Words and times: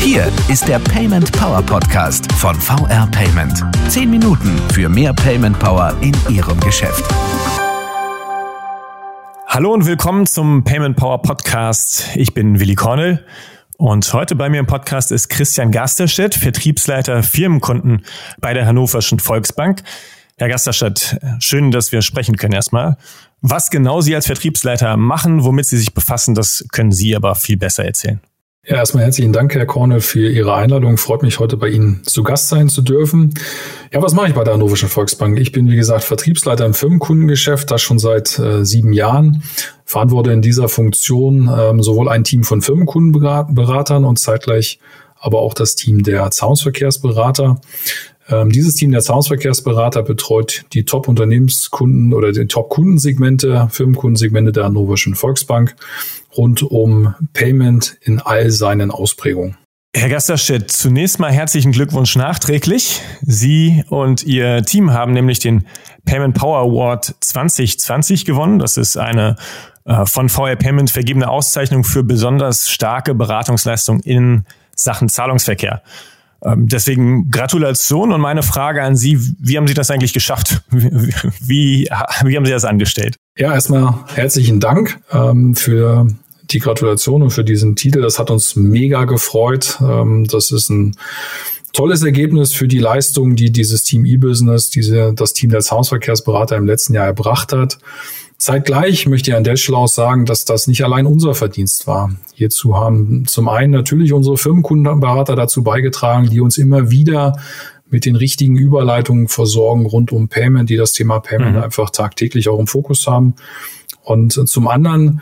Hier 0.00 0.32
ist 0.48 0.66
der 0.66 0.80
Payment 0.80 1.30
Power 1.30 1.62
Podcast 1.62 2.32
von 2.32 2.56
VR 2.60 3.06
Payment. 3.12 3.64
Zehn 3.88 4.10
Minuten 4.10 4.58
für 4.72 4.88
mehr 4.88 5.12
Payment 5.12 5.56
Power 5.60 5.96
in 6.00 6.12
Ihrem 6.28 6.58
Geschäft. 6.60 7.04
Hallo 9.46 9.72
und 9.72 9.86
willkommen 9.86 10.26
zum 10.26 10.64
Payment 10.64 10.96
Power 10.96 11.22
Podcast. 11.22 12.08
Ich 12.16 12.34
bin 12.34 12.58
Willi 12.58 12.74
Kornel 12.74 13.24
und 13.76 14.12
heute 14.12 14.34
bei 14.34 14.48
mir 14.48 14.58
im 14.58 14.66
Podcast 14.66 15.12
ist 15.12 15.28
Christian 15.28 15.70
Gasterstedt, 15.70 16.34
Vertriebsleiter 16.34 17.22
Firmenkunden 17.22 18.04
bei 18.40 18.54
der 18.54 18.66
Hannoverschen 18.66 19.20
Volksbank. 19.20 19.82
Herr 20.36 20.48
Gasterstedt, 20.48 21.18
schön, 21.38 21.70
dass 21.70 21.92
wir 21.92 22.02
sprechen 22.02 22.36
können 22.36 22.54
erstmal. 22.54 22.96
Was 23.40 23.70
genau 23.70 24.00
Sie 24.00 24.14
als 24.14 24.26
Vertriebsleiter 24.26 24.96
machen, 24.96 25.44
womit 25.44 25.66
Sie 25.66 25.78
sich 25.78 25.94
befassen, 25.94 26.34
das 26.34 26.64
können 26.72 26.92
Sie 26.92 27.14
aber 27.14 27.34
viel 27.34 27.56
besser 27.56 27.84
erzählen. 27.84 28.20
Ja, 28.66 28.76
erstmal 28.76 29.04
herzlichen 29.04 29.32
Dank, 29.32 29.54
Herr 29.54 29.64
Korne, 29.64 30.02
für 30.02 30.28
Ihre 30.28 30.54
Einladung. 30.54 30.98
Freut 30.98 31.22
mich, 31.22 31.38
heute 31.38 31.56
bei 31.56 31.68
Ihnen 31.68 32.02
zu 32.04 32.22
Gast 32.22 32.48
sein 32.48 32.68
zu 32.68 32.82
dürfen. 32.82 33.32
Ja, 33.92 34.02
was 34.02 34.12
mache 34.12 34.28
ich 34.28 34.34
bei 34.34 34.44
der 34.44 34.54
Hannoverschen 34.54 34.90
Volksbank? 34.90 35.38
Ich 35.38 35.52
bin, 35.52 35.70
wie 35.70 35.76
gesagt, 35.76 36.04
Vertriebsleiter 36.04 36.66
im 36.66 36.74
Firmenkundengeschäft, 36.74 37.70
das 37.70 37.80
schon 37.80 37.98
seit 37.98 38.38
äh, 38.38 38.66
sieben 38.66 38.92
Jahren. 38.92 39.42
Verantworte 39.86 40.32
in 40.32 40.42
dieser 40.42 40.68
Funktion 40.68 41.48
ähm, 41.50 41.82
sowohl 41.82 42.10
ein 42.10 42.24
Team 42.24 42.44
von 42.44 42.60
Firmenkundenberatern 42.60 44.04
und 44.04 44.18
zeitgleich 44.18 44.80
aber 45.20 45.40
auch 45.40 45.54
das 45.54 45.74
Team 45.74 46.02
der 46.02 46.30
Zahlungsverkehrsberater. 46.30 47.60
Ähm, 48.28 48.50
dieses 48.50 48.74
Team 48.74 48.92
der 48.92 49.00
Zahlungsverkehrsberater 49.00 50.02
betreut 50.02 50.64
die 50.72 50.84
Top-Unternehmenskunden 50.84 52.12
oder 52.12 52.32
die 52.32 52.46
Top-Kundensegmente, 52.46 53.68
Firmenkundensegmente 53.70 54.52
der 54.52 54.64
Hannoverschen 54.64 55.14
Volksbank 55.14 55.76
rund 56.36 56.62
um 56.62 57.14
Payment 57.32 57.96
in 58.02 58.20
all 58.20 58.50
seinen 58.50 58.90
Ausprägungen. 58.90 59.56
Herr 59.96 60.10
Gasterstedt, 60.10 60.70
zunächst 60.70 61.18
mal 61.18 61.32
herzlichen 61.32 61.72
Glückwunsch 61.72 62.14
nachträglich. 62.14 63.00
Sie 63.22 63.82
und 63.88 64.22
Ihr 64.22 64.62
Team 64.62 64.92
haben 64.92 65.12
nämlich 65.12 65.38
den 65.38 65.66
Payment 66.04 66.36
Power 66.36 66.58
Award 66.58 67.14
2020 67.20 68.26
gewonnen. 68.26 68.58
Das 68.58 68.76
ist 68.76 68.98
eine 68.98 69.36
äh, 69.86 70.04
von 70.04 70.28
VR 70.28 70.56
Payment 70.56 70.90
vergebene 70.90 71.28
Auszeichnung 71.28 71.84
für 71.84 72.04
besonders 72.04 72.70
starke 72.70 73.14
Beratungsleistung 73.14 74.00
in 74.00 74.44
Sachen 74.74 75.08
Zahlungsverkehr. 75.08 75.82
Ähm, 76.44 76.68
deswegen 76.68 77.30
Gratulation 77.30 78.12
und 78.12 78.20
meine 78.20 78.42
Frage 78.42 78.82
an 78.82 78.96
Sie, 78.96 79.18
wie 79.40 79.56
haben 79.56 79.66
Sie 79.66 79.74
das 79.74 79.90
eigentlich 79.90 80.12
geschafft? 80.12 80.62
Wie, 80.70 81.88
wie 82.24 82.36
haben 82.36 82.46
Sie 82.46 82.52
das 82.52 82.64
angestellt? 82.64 83.16
Ja, 83.36 83.52
erstmal 83.54 83.94
herzlichen 84.14 84.60
Dank 84.60 85.00
ähm, 85.12 85.56
für 85.56 86.06
die 86.50 86.60
Gratulation 86.60 87.22
und 87.22 87.30
für 87.30 87.44
diesen 87.44 87.76
Titel. 87.76 88.00
Das 88.00 88.18
hat 88.18 88.30
uns 88.30 88.56
mega 88.56 89.04
gefreut. 89.04 89.78
Ähm, 89.80 90.26
das 90.30 90.50
ist 90.50 90.70
ein 90.70 90.96
tolles 91.72 92.02
Ergebnis 92.02 92.54
für 92.54 92.68
die 92.68 92.78
Leistung, 92.78 93.36
die 93.36 93.52
dieses 93.52 93.82
Team 93.82 94.04
E-Business, 94.04 94.70
diese, 94.70 95.12
das 95.14 95.32
Team 95.32 95.50
der 95.50 95.60
Hausverkehrsberater 95.60 96.56
im 96.56 96.66
letzten 96.66 96.94
Jahr 96.94 97.06
erbracht 97.06 97.52
hat. 97.52 97.78
Zeitgleich 98.38 99.06
möchte 99.06 99.30
ich 99.30 99.36
an 99.36 99.42
der 99.42 99.56
Stelle 99.56 99.78
auch 99.78 99.88
sagen, 99.88 100.24
dass 100.24 100.44
das 100.44 100.68
nicht 100.68 100.84
allein 100.84 101.06
unser 101.06 101.34
Verdienst 101.34 101.88
war. 101.88 102.12
Hierzu 102.34 102.76
haben 102.76 103.26
zum 103.26 103.48
einen 103.48 103.72
natürlich 103.72 104.12
unsere 104.12 104.38
Firmenkundenberater 104.38 105.34
dazu 105.34 105.64
beigetragen, 105.64 106.30
die 106.30 106.40
uns 106.40 106.56
immer 106.56 106.90
wieder 106.90 107.36
mit 107.90 108.04
den 108.04 108.14
richtigen 108.14 108.56
Überleitungen 108.56 109.26
versorgen 109.26 109.86
rund 109.86 110.12
um 110.12 110.28
Payment, 110.28 110.70
die 110.70 110.76
das 110.76 110.92
Thema 110.92 111.18
Payment 111.18 111.56
mhm. 111.56 111.62
einfach 111.62 111.90
tagtäglich 111.90 112.48
auch 112.48 112.60
im 112.60 112.68
Fokus 112.68 113.08
haben. 113.08 113.34
Und 114.04 114.32
zum 114.48 114.68
anderen 114.68 115.20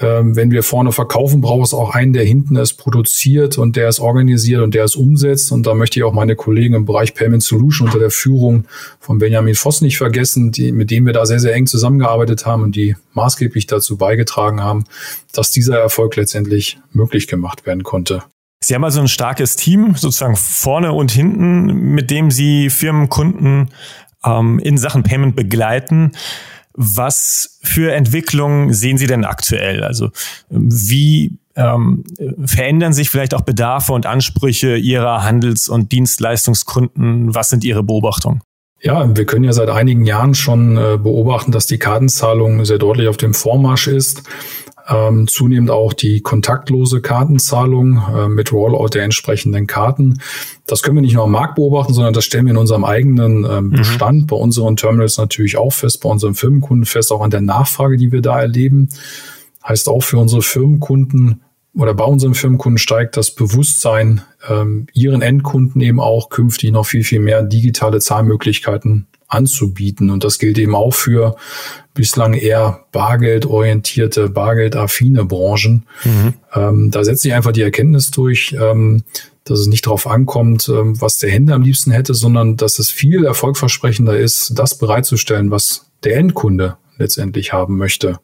ähm, 0.00 0.34
wenn 0.34 0.50
wir 0.50 0.62
vorne 0.62 0.92
verkaufen, 0.92 1.42
braucht 1.42 1.66
es 1.66 1.74
auch 1.74 1.94
einen, 1.94 2.12
der 2.12 2.24
hinten 2.24 2.56
es 2.56 2.72
produziert 2.72 3.58
und 3.58 3.76
der 3.76 3.88
es 3.88 4.00
organisiert 4.00 4.62
und 4.62 4.74
der 4.74 4.84
es 4.84 4.96
umsetzt. 4.96 5.52
Und 5.52 5.66
da 5.66 5.74
möchte 5.74 5.98
ich 5.98 6.04
auch 6.04 6.14
meine 6.14 6.36
Kollegen 6.36 6.74
im 6.74 6.86
Bereich 6.86 7.14
Payment 7.14 7.42
Solution 7.42 7.88
unter 7.88 7.98
der 7.98 8.10
Führung 8.10 8.64
von 8.98 9.18
Benjamin 9.18 9.54
Voss 9.54 9.82
nicht 9.82 9.98
vergessen, 9.98 10.52
die, 10.52 10.72
mit 10.72 10.90
dem 10.90 11.04
wir 11.04 11.12
da 11.12 11.26
sehr, 11.26 11.38
sehr 11.38 11.54
eng 11.54 11.66
zusammengearbeitet 11.66 12.46
haben 12.46 12.62
und 12.62 12.76
die 12.76 12.96
maßgeblich 13.12 13.66
dazu 13.66 13.98
beigetragen 13.98 14.62
haben, 14.62 14.84
dass 15.32 15.50
dieser 15.50 15.78
Erfolg 15.78 16.16
letztendlich 16.16 16.78
möglich 16.92 17.26
gemacht 17.26 17.66
werden 17.66 17.82
konnte. 17.82 18.22
Sie 18.62 18.74
haben 18.74 18.84
also 18.84 19.00
ein 19.00 19.08
starkes 19.08 19.56
Team, 19.56 19.94
sozusagen 19.96 20.36
vorne 20.36 20.92
und 20.92 21.10
hinten, 21.10 21.94
mit 21.94 22.10
dem 22.10 22.30
Sie 22.30 22.70
Firmenkunden 22.70 23.70
ähm, 24.24 24.58
in 24.58 24.78
Sachen 24.78 25.02
Payment 25.02 25.36
begleiten. 25.36 26.12
Was 26.82 27.58
für 27.62 27.92
Entwicklungen 27.92 28.72
sehen 28.72 28.96
Sie 28.96 29.06
denn 29.06 29.26
aktuell? 29.26 29.84
Also 29.84 30.10
wie 30.48 31.38
ähm, 31.54 32.04
verändern 32.46 32.94
sich 32.94 33.10
vielleicht 33.10 33.34
auch 33.34 33.42
Bedarfe 33.42 33.92
und 33.92 34.06
Ansprüche 34.06 34.76
Ihrer 34.76 35.22
Handels- 35.22 35.68
und 35.68 35.92
Dienstleistungskunden? 35.92 37.34
Was 37.34 37.50
sind 37.50 37.64
Ihre 37.64 37.82
Beobachtungen? 37.82 38.40
Ja, 38.80 39.14
wir 39.14 39.26
können 39.26 39.44
ja 39.44 39.52
seit 39.52 39.68
einigen 39.68 40.06
Jahren 40.06 40.34
schon 40.34 40.78
äh, 40.78 40.96
beobachten, 40.96 41.52
dass 41.52 41.66
die 41.66 41.76
Kartenzahlung 41.76 42.64
sehr 42.64 42.78
deutlich 42.78 43.08
auf 43.08 43.18
dem 43.18 43.34
Vormarsch 43.34 43.86
ist 43.86 44.22
ähm, 44.90 45.28
zunehmend 45.28 45.70
auch 45.70 45.92
die 45.92 46.20
kontaktlose 46.20 47.00
Kartenzahlung 47.00 48.02
äh, 48.14 48.28
mit 48.28 48.52
Rollout 48.52 48.88
der 48.94 49.04
entsprechenden 49.04 49.66
Karten. 49.66 50.20
Das 50.66 50.82
können 50.82 50.96
wir 50.96 51.02
nicht 51.02 51.14
nur 51.14 51.24
am 51.24 51.30
Markt 51.30 51.54
beobachten, 51.54 51.94
sondern 51.94 52.12
das 52.12 52.24
stellen 52.24 52.46
wir 52.46 52.50
in 52.50 52.56
unserem 52.56 52.84
eigenen 52.84 53.44
ähm, 53.44 53.66
mhm. 53.66 53.70
Bestand, 53.70 54.26
bei 54.26 54.36
unseren 54.36 54.76
Terminals 54.76 55.16
natürlich 55.16 55.56
auch 55.56 55.72
fest, 55.72 56.02
bei 56.02 56.10
unseren 56.10 56.34
Firmenkunden 56.34 56.86
fest, 56.86 57.12
auch 57.12 57.22
an 57.22 57.30
der 57.30 57.40
Nachfrage, 57.40 57.96
die 57.96 58.10
wir 58.10 58.20
da 58.20 58.40
erleben. 58.40 58.88
Heißt 59.66 59.88
auch 59.88 60.02
für 60.02 60.18
unsere 60.18 60.42
Firmenkunden 60.42 61.42
oder 61.74 61.94
bei 61.94 62.04
unseren 62.04 62.34
Firmenkunden 62.34 62.78
steigt 62.78 63.16
das 63.16 63.32
Bewusstsein, 63.34 64.22
ähm, 64.48 64.86
ihren 64.92 65.22
Endkunden 65.22 65.80
eben 65.80 66.00
auch 66.00 66.30
künftig 66.30 66.72
noch 66.72 66.86
viel, 66.86 67.04
viel 67.04 67.20
mehr 67.20 67.42
digitale 67.42 68.00
Zahlmöglichkeiten 68.00 69.06
anzubieten. 69.30 70.10
Und 70.10 70.24
das 70.24 70.38
gilt 70.38 70.58
eben 70.58 70.74
auch 70.74 70.92
für 70.92 71.36
bislang 71.94 72.34
eher 72.34 72.84
bargeldorientierte, 72.92 74.28
bargeldaffine 74.28 75.24
Branchen. 75.24 75.86
Mhm. 76.04 76.34
Ähm, 76.54 76.90
da 76.90 77.04
setzt 77.04 77.22
sich 77.22 77.32
einfach 77.34 77.52
die 77.52 77.62
Erkenntnis 77.62 78.10
durch, 78.10 78.54
ähm, 78.60 79.04
dass 79.44 79.58
es 79.58 79.66
nicht 79.66 79.86
darauf 79.86 80.06
ankommt, 80.06 80.68
ähm, 80.68 81.00
was 81.00 81.18
der 81.18 81.30
Händler 81.30 81.56
am 81.56 81.62
liebsten 81.62 81.90
hätte, 81.90 82.14
sondern 82.14 82.56
dass 82.56 82.78
es 82.78 82.90
viel 82.90 83.24
erfolgversprechender 83.24 84.18
ist, 84.18 84.52
das 84.58 84.78
bereitzustellen, 84.78 85.50
was 85.50 85.86
der 86.04 86.16
Endkunde 86.16 86.76
letztendlich 86.98 87.52
haben 87.52 87.76
möchte. 87.76 88.18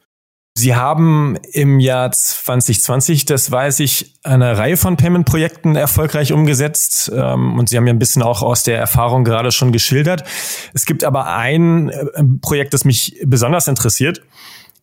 Sie 0.59 0.75
haben 0.75 1.37
im 1.53 1.81
Jahr 1.81 2.11
2020, 2.11 3.27
das 3.27 3.51
weiß 3.51 3.81
ich, 3.81 4.15
eine 4.23 4.57
Reihe 4.57 4.79
von 4.79 4.97
Payment-Projekten 4.97 5.77
erfolgreich 5.77 6.33
umgesetzt. 6.33 7.13
Ähm, 7.15 7.59
und 7.59 7.69
Sie 7.69 7.77
haben 7.77 7.87
ja 7.87 7.93
ein 7.93 7.99
bisschen 7.99 8.23
auch 8.23 8.43
aus 8.43 8.63
der 8.63 8.79
Erfahrung 8.79 9.25
gerade 9.25 9.53
schon 9.53 9.71
geschildert. 9.71 10.25
Es 10.73 10.87
gibt 10.87 11.05
aber 11.05 11.27
ein 11.27 11.91
äh, 11.91 12.25
Projekt, 12.41 12.73
das 12.73 12.87
mich 12.87 13.21
besonders 13.27 13.69
interessiert. 13.69 14.23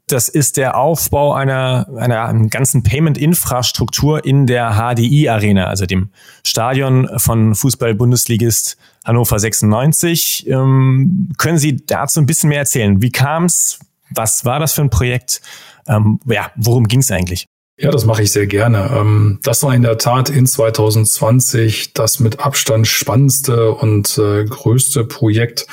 Das 0.05 0.29
ist 0.29 0.57
der 0.57 0.77
Aufbau 0.77 1.33
einer, 1.33 1.87
einer 1.97 2.31
ganzen 2.49 2.83
Payment-Infrastruktur 2.83 4.23
in 4.23 4.45
der 4.45 4.75
HDI-Arena, 4.75 5.65
also 5.65 5.87
dem 5.87 6.11
Stadion 6.45 7.09
von 7.17 7.55
Fußball-Bundesligist 7.55 8.77
Hannover 9.05 9.39
96. 9.39 10.45
Ähm, 10.47 11.29
können 11.39 11.57
Sie 11.57 11.83
dazu 11.83 12.19
ein 12.19 12.27
bisschen 12.27 12.49
mehr 12.49 12.59
erzählen? 12.59 13.01
Wie 13.01 13.11
kam 13.11 13.45
es? 13.45 13.79
Was 14.15 14.45
war 14.45 14.59
das 14.59 14.73
für 14.73 14.81
ein 14.81 14.89
Projekt? 14.89 15.41
Ähm, 15.87 16.19
ja, 16.25 16.51
worum 16.55 16.87
ging 16.87 16.99
es 16.99 17.11
eigentlich? 17.11 17.45
Ja, 17.77 17.89
das 17.89 18.05
mache 18.05 18.23
ich 18.23 18.31
sehr 18.31 18.47
gerne. 18.47 18.91
Ähm, 18.95 19.39
das 19.43 19.63
war 19.63 19.73
in 19.73 19.81
der 19.81 19.97
Tat 19.97 20.29
in 20.29 20.45
2020 20.45 21.93
das 21.93 22.19
mit 22.19 22.39
Abstand 22.39 22.87
spannendste 22.87 23.71
und 23.71 24.17
äh, 24.17 24.45
größte 24.45 25.05
Projekt, 25.05 25.67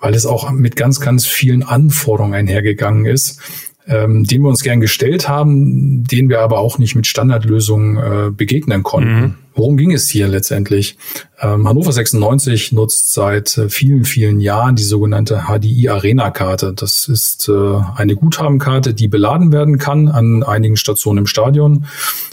weil 0.00 0.14
es 0.14 0.26
auch 0.26 0.50
mit 0.50 0.76
ganz, 0.76 1.00
ganz 1.00 1.24
vielen 1.26 1.62
Anforderungen 1.62 2.34
einhergegangen 2.34 3.06
ist 3.06 3.40
ähm, 3.86 4.24
den 4.24 4.42
wir 4.42 4.48
uns 4.48 4.62
gern 4.62 4.80
gestellt 4.80 5.28
haben, 5.28 6.04
den 6.04 6.28
wir 6.28 6.40
aber 6.40 6.58
auch 6.58 6.78
nicht 6.78 6.94
mit 6.94 7.06
Standardlösungen 7.06 7.96
äh, 7.96 8.30
begegnen 8.30 8.82
konnten. 8.82 9.20
Mhm. 9.20 9.34
Worum 9.54 9.76
ging 9.76 9.92
es 9.92 10.08
hier 10.08 10.26
letztendlich? 10.26 10.96
Ähm, 11.40 11.68
Hannover 11.68 11.92
96 11.92 12.72
nutzt 12.72 13.12
seit 13.12 13.56
äh, 13.58 13.68
vielen, 13.68 14.04
vielen 14.04 14.40
Jahren 14.40 14.74
die 14.74 14.82
sogenannte 14.82 15.44
HDI 15.46 15.90
Arena 15.90 16.30
Karte. 16.30 16.72
Das 16.74 17.08
ist 17.08 17.48
äh, 17.48 17.80
eine 17.94 18.16
Guthabenkarte, 18.16 18.94
die 18.94 19.08
beladen 19.08 19.52
werden 19.52 19.78
kann 19.78 20.08
an 20.08 20.42
einigen 20.42 20.76
Stationen 20.76 21.18
im 21.18 21.26
Stadion. 21.26 21.86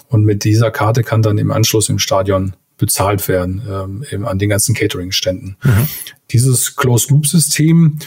Und 0.07 0.25
mit 0.25 0.43
dieser 0.43 0.71
Karte 0.71 1.03
kann 1.03 1.21
dann 1.21 1.37
im 1.37 1.51
Anschluss 1.51 1.89
im 1.89 1.99
Stadion 1.99 2.53
bezahlt 2.77 3.27
werden 3.27 3.61
ähm, 4.11 4.25
an 4.25 4.39
den 4.39 4.49
ganzen 4.49 4.73
Catering-Ständen. 4.73 5.57
Mhm. 5.63 5.87
Dieses 6.31 6.75
Closed-Loop-System 6.75 7.99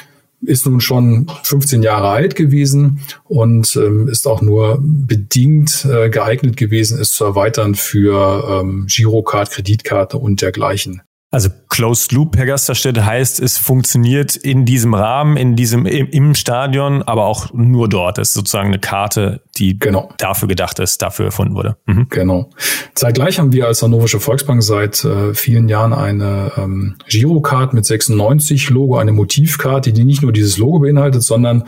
ist 0.46 0.66
nun 0.66 0.80
schon 0.80 1.26
15 1.42 1.82
Jahre 1.82 2.08
alt 2.08 2.34
gewesen 2.34 3.00
und 3.24 3.76
ähm, 3.76 4.08
ist 4.08 4.26
auch 4.26 4.42
nur 4.42 4.78
bedingt 4.80 5.84
äh, 5.84 6.10
geeignet 6.10 6.56
gewesen, 6.56 7.00
es 7.00 7.12
zu 7.12 7.24
erweitern 7.24 7.74
für 7.74 8.60
ähm, 8.60 8.86
Girocard, 8.88 9.50
Kreditkarte 9.50 10.18
und 10.18 10.42
dergleichen. 10.42 11.02
Also 11.34 11.48
Closed 11.68 12.12
Loop, 12.12 12.36
Herr 12.36 12.46
Gasterstedt, 12.46 13.04
heißt, 13.04 13.40
es 13.40 13.58
funktioniert 13.58 14.36
in 14.36 14.64
diesem 14.64 14.94
Rahmen, 14.94 15.36
in 15.36 15.56
diesem, 15.56 15.84
im, 15.84 16.08
im 16.10 16.34
Stadion, 16.36 17.02
aber 17.02 17.24
auch 17.24 17.52
nur 17.52 17.88
dort. 17.88 18.18
Das 18.18 18.28
ist 18.28 18.34
sozusagen 18.34 18.68
eine 18.68 18.78
Karte, 18.78 19.40
die 19.58 19.76
genau. 19.76 20.12
dafür 20.18 20.46
gedacht 20.46 20.78
ist, 20.78 21.02
dafür 21.02 21.26
erfunden 21.26 21.56
wurde. 21.56 21.76
Mhm. 21.86 22.06
Genau. 22.08 22.50
Zeitgleich 22.94 23.40
haben 23.40 23.52
wir 23.52 23.66
als 23.66 23.82
Hannoversche 23.82 24.20
Volksbank 24.20 24.62
seit 24.62 25.02
äh, 25.02 25.34
vielen 25.34 25.68
Jahren 25.68 25.92
eine 25.92 26.52
ähm, 26.56 26.94
Girocard 27.08 27.74
mit 27.74 27.84
96 27.84 28.70
Logo, 28.70 28.96
eine 28.98 29.10
Motivkarte, 29.10 29.92
die 29.92 30.04
nicht 30.04 30.22
nur 30.22 30.30
dieses 30.30 30.56
Logo 30.56 30.78
beinhaltet, 30.78 31.24
sondern 31.24 31.64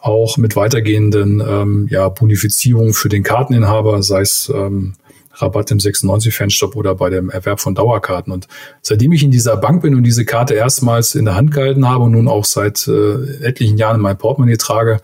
auch 0.00 0.38
mit 0.38 0.56
weitergehenden 0.56 1.42
ähm, 1.46 1.88
ja, 1.90 2.08
Bonifizierungen 2.08 2.94
für 2.94 3.10
den 3.10 3.22
Karteninhaber, 3.22 4.02
sei 4.02 4.22
es 4.22 4.50
ähm, 4.54 4.94
Rabatt 5.34 5.70
im 5.70 5.78
96-Fanstop 5.78 6.76
oder 6.76 6.94
bei 6.94 7.10
dem 7.10 7.30
Erwerb 7.30 7.60
von 7.60 7.74
Dauerkarten. 7.74 8.32
Und 8.32 8.46
seitdem 8.82 9.12
ich 9.12 9.22
in 9.22 9.30
dieser 9.30 9.56
Bank 9.56 9.82
bin 9.82 9.94
und 9.94 10.04
diese 10.04 10.24
Karte 10.24 10.54
erstmals 10.54 11.14
in 11.14 11.24
der 11.24 11.34
Hand 11.34 11.52
gehalten 11.52 11.88
habe 11.88 12.04
und 12.04 12.12
nun 12.12 12.28
auch 12.28 12.44
seit 12.44 12.86
äh, 12.88 13.44
etlichen 13.44 13.76
Jahren 13.78 13.96
in 13.96 14.02
mein 14.02 14.18
Portemonnaie 14.18 14.56
trage, 14.56 15.00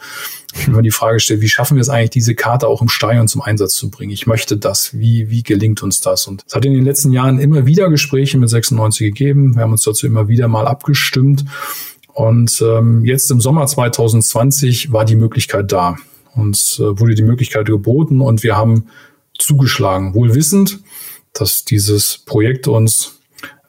immer 0.66 0.82
die 0.82 0.90
Frage 0.90 1.20
stellt, 1.20 1.40
wie 1.40 1.48
schaffen 1.48 1.76
wir 1.76 1.80
es 1.80 1.88
eigentlich, 1.88 2.10
diese 2.10 2.34
Karte 2.34 2.66
auch 2.68 2.82
im 2.82 2.88
Stadion 2.88 3.28
zum 3.28 3.42
Einsatz 3.42 3.74
zu 3.74 3.90
bringen? 3.90 4.10
Ich 4.10 4.26
möchte 4.26 4.56
das. 4.56 4.98
Wie, 4.98 5.30
wie 5.30 5.42
gelingt 5.42 5.82
uns 5.82 6.00
das? 6.00 6.26
Und 6.26 6.44
es 6.46 6.54
hat 6.54 6.64
in 6.64 6.74
den 6.74 6.84
letzten 6.84 7.12
Jahren 7.12 7.38
immer 7.38 7.66
wieder 7.66 7.88
Gespräche 7.88 8.38
mit 8.38 8.48
96 8.48 9.06
gegeben. 9.06 9.54
Wir 9.54 9.62
haben 9.62 9.72
uns 9.72 9.82
dazu 9.82 10.06
immer 10.06 10.28
wieder 10.28 10.48
mal 10.48 10.66
abgestimmt. 10.66 11.44
Und 12.12 12.60
ähm, 12.60 13.04
jetzt 13.04 13.30
im 13.30 13.40
Sommer 13.40 13.66
2020 13.66 14.92
war 14.92 15.04
die 15.04 15.16
Möglichkeit 15.16 15.70
da. 15.72 15.96
Uns 16.34 16.78
äh, 16.78 16.98
wurde 16.98 17.14
die 17.14 17.22
Möglichkeit 17.22 17.66
geboten 17.66 18.20
und 18.20 18.42
wir 18.42 18.56
haben 18.56 18.86
zugeschlagen, 19.40 20.14
wohl 20.14 20.34
wissend, 20.34 20.80
dass 21.32 21.64
dieses 21.64 22.18
Projekt 22.18 22.68
uns 22.68 23.20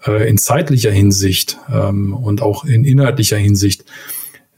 äh, 0.06 0.30
in 0.30 0.38
zeitlicher 0.38 0.92
Hinsicht 0.92 1.58
ähm, 1.72 2.14
und 2.14 2.42
auch 2.42 2.66
in 2.66 2.86
inhaltlicher 2.86 3.38
Hinsicht 3.38 3.86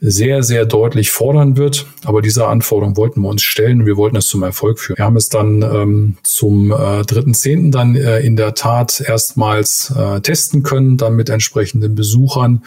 sehr, 0.06 0.44
sehr 0.44 0.66
deutlich 0.66 1.12
fordern 1.12 1.56
wird. 1.56 1.86
Aber 2.04 2.22
diese 2.22 2.48
Anforderung 2.48 2.98
wollten 2.98 3.22
wir 3.22 3.30
uns 3.30 3.42
stellen 3.42 3.86
wir 3.86 3.96
wollten 3.96 4.18
es 4.18 4.28
zum 4.28 4.44
Erfolg 4.44 4.80
führen. 4.80 4.98
Wir 4.98 5.06
haben 5.06 5.16
es 5.16 5.30
dann 5.30 5.62
ähm, 5.62 6.18
zum 6.24 6.72
äh, 6.72 6.76
3.10. 6.76 7.72
dann 7.72 7.96
äh, 7.96 8.20
in 8.20 8.36
der 8.36 8.54
Tat 8.54 9.00
erstmals 9.00 9.94
äh, 9.98 10.20
testen 10.20 10.62
können, 10.62 10.98
dann 10.98 11.16
mit 11.16 11.30
entsprechenden 11.30 11.96
Besuchern 11.96 12.64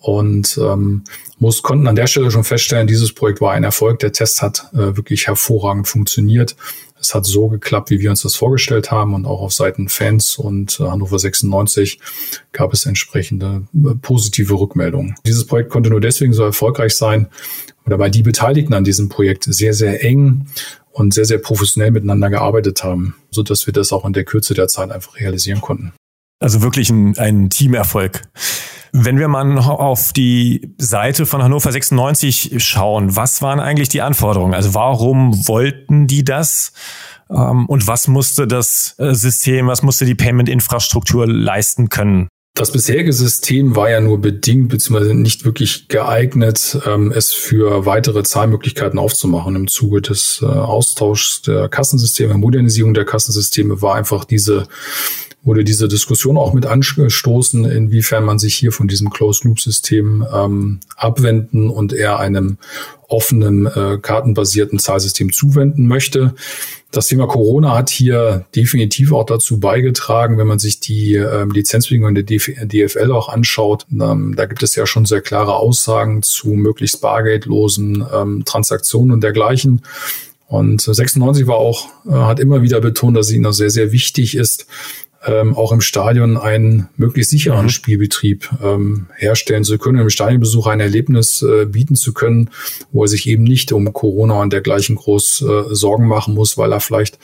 und 0.00 0.58
ähm, 0.62 1.04
muss, 1.38 1.62
konnten 1.62 1.88
an 1.88 1.96
der 1.96 2.06
Stelle 2.06 2.30
schon 2.30 2.44
feststellen, 2.44 2.86
dieses 2.86 3.12
Projekt 3.12 3.40
war 3.40 3.52
ein 3.52 3.64
Erfolg. 3.64 3.98
Der 3.98 4.12
Test 4.12 4.42
hat 4.42 4.68
äh, 4.72 4.96
wirklich 4.96 5.26
hervorragend 5.26 5.88
funktioniert. 5.88 6.56
Es 7.00 7.14
hat 7.14 7.26
so 7.26 7.48
geklappt, 7.48 7.90
wie 7.90 8.00
wir 8.00 8.10
uns 8.10 8.22
das 8.22 8.34
vorgestellt 8.34 8.90
haben 8.90 9.14
und 9.14 9.24
auch 9.24 9.40
auf 9.40 9.52
Seiten 9.52 9.88
Fans 9.88 10.36
und 10.36 10.80
äh, 10.80 10.84
Hannover 10.84 11.18
96 11.18 12.00
gab 12.52 12.72
es 12.72 12.86
entsprechende 12.86 13.62
äh, 13.74 13.94
positive 14.00 14.54
Rückmeldungen. 14.54 15.14
Dieses 15.26 15.46
Projekt 15.46 15.70
konnte 15.70 15.90
nur 15.90 16.00
deswegen 16.00 16.32
so 16.32 16.42
erfolgreich 16.42 16.96
sein, 16.96 17.28
oder 17.86 17.98
weil 17.98 18.10
die 18.10 18.22
Beteiligten 18.22 18.74
an 18.74 18.84
diesem 18.84 19.08
Projekt 19.08 19.44
sehr, 19.44 19.72
sehr 19.72 20.04
eng 20.04 20.46
und 20.92 21.14
sehr, 21.14 21.24
sehr 21.24 21.38
professionell 21.38 21.90
miteinander 21.90 22.28
gearbeitet 22.28 22.84
haben, 22.84 23.14
so 23.30 23.42
dass 23.42 23.66
wir 23.66 23.72
das 23.72 23.92
auch 23.92 24.04
in 24.04 24.12
der 24.12 24.24
Kürze 24.24 24.52
der 24.52 24.68
Zeit 24.68 24.90
einfach 24.90 25.16
realisieren 25.16 25.60
konnten. 25.60 25.92
Also 26.40 26.60
wirklich 26.62 26.90
ein, 26.90 27.16
ein 27.16 27.48
Teamerfolg. 27.48 28.22
Wenn 28.92 29.18
wir 29.18 29.28
mal 29.28 29.58
auf 29.58 30.12
die 30.12 30.74
Seite 30.78 31.26
von 31.26 31.42
Hannover 31.42 31.70
96 31.72 32.54
schauen, 32.58 33.16
was 33.16 33.42
waren 33.42 33.60
eigentlich 33.60 33.88
die 33.88 34.02
Anforderungen? 34.02 34.54
Also 34.54 34.74
warum 34.74 35.46
wollten 35.48 36.06
die 36.06 36.24
das? 36.24 36.72
Ähm, 37.30 37.66
und 37.66 37.86
was 37.86 38.08
musste 38.08 38.46
das 38.46 38.94
äh, 38.98 39.14
System, 39.14 39.66
was 39.66 39.82
musste 39.82 40.04
die 40.04 40.14
Payment-Infrastruktur 40.14 41.26
leisten 41.26 41.88
können? 41.88 42.28
Das 42.54 42.72
bisherige 42.72 43.12
System 43.12 43.76
war 43.76 43.88
ja 43.88 44.00
nur 44.00 44.20
bedingt 44.20 44.70
bzw. 44.70 45.14
nicht 45.14 45.44
wirklich 45.44 45.86
geeignet, 45.86 46.76
ähm, 46.86 47.12
es 47.12 47.32
für 47.32 47.86
weitere 47.86 48.24
Zahlmöglichkeiten 48.24 48.98
aufzumachen. 48.98 49.54
Im 49.54 49.68
Zuge 49.68 50.02
des 50.02 50.40
äh, 50.42 50.46
Austauschs 50.46 51.42
der 51.42 51.68
Kassensysteme, 51.68 52.34
Modernisierung 52.34 52.94
der 52.94 53.04
Kassensysteme 53.04 53.80
war 53.80 53.94
einfach 53.94 54.24
diese 54.24 54.66
wurde 55.48 55.64
diese 55.64 55.88
Diskussion 55.88 56.36
auch 56.36 56.52
mit 56.52 56.66
angestoßen, 56.66 57.64
inwiefern 57.64 58.22
man 58.22 58.38
sich 58.38 58.54
hier 58.54 58.70
von 58.70 58.86
diesem 58.86 59.08
Closed-Loop-System 59.08 60.26
ähm, 60.30 60.80
abwenden 60.94 61.70
und 61.70 61.94
eher 61.94 62.18
einem 62.18 62.58
offenen, 63.08 63.64
äh, 63.64 63.98
kartenbasierten 64.00 64.78
Zahlsystem 64.78 65.32
zuwenden 65.32 65.88
möchte. 65.88 66.34
Das 66.90 67.06
Thema 67.06 67.26
Corona 67.26 67.74
hat 67.74 67.88
hier 67.88 68.44
definitiv 68.54 69.12
auch 69.12 69.24
dazu 69.24 69.58
beigetragen, 69.58 70.36
wenn 70.36 70.46
man 70.46 70.58
sich 70.58 70.80
die 70.80 71.14
ähm, 71.14 71.50
Lizenzbedingungen 71.50 72.14
der 72.14 72.24
DFL 72.24 73.10
auch 73.10 73.30
anschaut. 73.30 73.86
Ähm, 73.90 74.34
da 74.36 74.44
gibt 74.44 74.62
es 74.62 74.76
ja 74.76 74.86
schon 74.86 75.06
sehr 75.06 75.22
klare 75.22 75.56
Aussagen 75.56 76.22
zu 76.22 76.50
möglichst 76.50 77.00
bargeldlosen 77.00 78.04
ähm, 78.14 78.42
Transaktionen 78.44 79.12
und 79.12 79.22
dergleichen. 79.22 79.80
Und 80.46 80.80
96 80.80 81.46
war 81.46 81.56
auch, 81.56 81.88
äh, 82.06 82.12
hat 82.12 82.40
immer 82.40 82.60
wieder 82.62 82.80
betont, 82.80 83.16
dass 83.16 83.28
es 83.28 83.32
ihnen 83.32 83.52
sehr, 83.52 83.70
sehr 83.70 83.92
wichtig 83.92 84.34
ist, 84.34 84.66
ähm, 85.28 85.56
auch 85.56 85.72
im 85.72 85.80
Stadion 85.80 86.36
einen 86.36 86.88
möglichst 86.96 87.30
sicheren 87.30 87.66
mhm. 87.66 87.70
Spielbetrieb 87.70 88.48
ähm, 88.62 89.06
herstellen 89.16 89.64
zu 89.64 89.78
können, 89.78 90.00
im 90.00 90.10
Stadionbesucher 90.10 90.70
ein 90.70 90.80
Erlebnis 90.80 91.42
äh, 91.42 91.66
bieten 91.66 91.96
zu 91.96 92.12
können, 92.12 92.50
wo 92.92 93.04
er 93.04 93.08
sich 93.08 93.28
eben 93.28 93.44
nicht 93.44 93.72
um 93.72 93.92
Corona 93.92 94.40
und 94.40 94.52
dergleichen 94.52 94.96
groß 94.96 95.42
äh, 95.42 95.74
Sorgen 95.74 96.06
machen 96.06 96.34
muss, 96.34 96.56
weil 96.56 96.72
er 96.72 96.80
vielleicht 96.80 97.18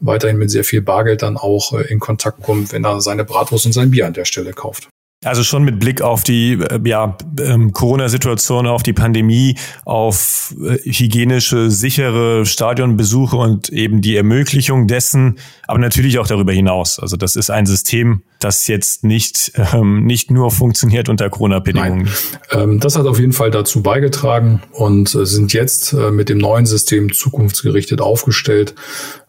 weiterhin 0.00 0.38
mit 0.38 0.50
sehr 0.50 0.64
viel 0.64 0.80
Bargeld 0.80 1.22
dann 1.22 1.36
auch 1.36 1.72
äh, 1.72 1.82
in 1.92 2.00
Kontakt 2.00 2.42
kommt, 2.42 2.72
wenn 2.72 2.84
er 2.84 3.00
seine 3.00 3.24
Bratwurst 3.24 3.66
und 3.66 3.72
sein 3.72 3.90
Bier 3.90 4.06
an 4.06 4.14
der 4.14 4.24
Stelle 4.24 4.52
kauft. 4.52 4.88
Also 5.22 5.42
schon 5.42 5.64
mit 5.64 5.78
Blick 5.78 6.00
auf 6.00 6.24
die 6.24 6.52
äh, 6.54 6.80
ja, 6.84 7.14
ähm, 7.40 7.74
Corona-Situation, 7.74 8.66
auf 8.66 8.82
die 8.82 8.94
Pandemie, 8.94 9.54
auf 9.84 10.54
äh, 10.58 10.78
hygienische, 10.78 11.70
sichere 11.70 12.46
Stadionbesuche 12.46 13.36
und 13.36 13.68
eben 13.68 14.00
die 14.00 14.16
Ermöglichung 14.16 14.86
dessen, 14.86 15.38
aber 15.66 15.78
natürlich 15.78 16.18
auch 16.18 16.26
darüber 16.26 16.54
hinaus. 16.54 16.98
Also 16.98 17.18
das 17.18 17.36
ist 17.36 17.50
ein 17.50 17.66
System, 17.66 18.22
das 18.38 18.66
jetzt 18.66 19.04
nicht, 19.04 19.52
ähm, 19.74 20.06
nicht 20.06 20.30
nur 20.30 20.50
funktioniert 20.50 21.10
unter 21.10 21.28
Corona-Bedingungen. 21.28 22.08
Ähm, 22.50 22.80
das 22.80 22.96
hat 22.96 23.04
auf 23.04 23.20
jeden 23.20 23.34
Fall 23.34 23.50
dazu 23.50 23.82
beigetragen 23.82 24.62
und 24.72 25.14
äh, 25.14 25.26
sind 25.26 25.52
jetzt 25.52 25.92
äh, 25.92 26.10
mit 26.10 26.30
dem 26.30 26.38
neuen 26.38 26.64
System 26.64 27.12
zukunftsgerichtet 27.12 28.00
aufgestellt 28.00 28.74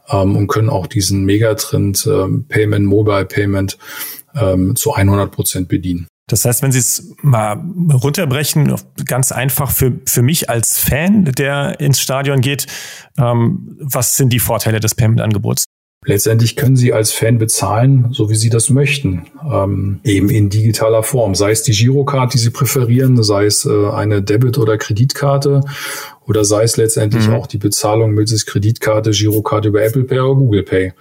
ähm, 0.09 0.37
und 0.37 0.47
können 0.47 0.69
auch 0.69 0.87
diesen 0.87 1.25
Megatrend 1.25 2.07
ähm, 2.09 2.45
Payment, 2.47 2.85
Mobile 2.85 3.25
Payment 3.25 3.77
ähm, 4.35 4.75
zu 4.75 4.93
100 4.93 5.31
Prozent 5.31 5.67
bedienen. 5.67 6.07
Das 6.27 6.45
heißt, 6.45 6.63
wenn 6.63 6.71
Sie 6.71 6.79
es 6.79 7.13
mal 7.21 7.61
runterbrechen, 7.91 8.73
ganz 9.05 9.31
einfach 9.31 9.69
für, 9.69 9.99
für 10.05 10.21
mich 10.21 10.49
als 10.49 10.79
Fan, 10.79 11.25
der 11.25 11.79
ins 11.81 11.99
Stadion 11.99 12.39
geht, 12.39 12.67
ähm, 13.17 13.77
was 13.81 14.15
sind 14.15 14.31
die 14.31 14.39
Vorteile 14.39 14.79
des 14.79 14.95
Payment-Angebots? 14.95 15.65
Letztendlich 16.03 16.55
können 16.55 16.77
Sie 16.77 16.93
als 16.93 17.11
Fan 17.11 17.37
bezahlen, 17.37 18.07
so 18.11 18.31
wie 18.31 18.35
Sie 18.35 18.49
das 18.49 18.71
möchten, 18.71 19.27
ähm, 19.47 19.99
eben 20.03 20.29
in 20.29 20.49
digitaler 20.49 21.03
Form. 21.03 21.35
Sei 21.35 21.51
es 21.51 21.61
die 21.61 21.73
Girocard, 21.73 22.33
die 22.33 22.39
Sie 22.39 22.49
präferieren, 22.49 23.21
sei 23.21 23.45
es 23.45 23.65
äh, 23.65 23.89
eine 23.89 24.23
Debit- 24.23 24.57
oder 24.57 24.79
Kreditkarte 24.79 25.61
oder 26.25 26.43
sei 26.43 26.63
es 26.63 26.75
letztendlich 26.75 27.27
mhm. 27.27 27.35
auch 27.35 27.45
die 27.45 27.59
Bezahlung 27.59 28.13
mittels 28.13 28.47
Kreditkarte, 28.47 29.11
Girocard 29.11 29.65
über 29.65 29.83
Apple 29.83 30.05
Pay 30.05 30.19
oder 30.21 30.35
Google 30.39 30.63
Pay. 30.63 30.93